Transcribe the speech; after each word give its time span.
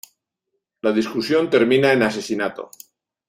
La 0.81 0.91
discusión 0.93 1.47
termina 1.47 1.93
en 1.93 2.01
asesinato. 2.01 2.71